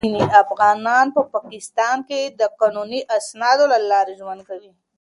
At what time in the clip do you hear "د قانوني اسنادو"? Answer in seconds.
2.39-3.63